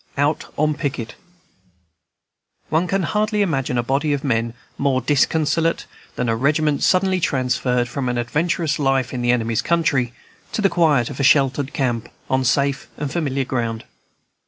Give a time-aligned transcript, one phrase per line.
[0.17, 1.13] Out on Picket
[2.69, 5.85] One can hardly imagine a body of men more disconsolate
[6.15, 10.11] than a regiment suddenly transferred from an adventurous life in the enemy's country
[10.53, 13.83] to the quiet of a sheltered camp, on safe and familiar ground.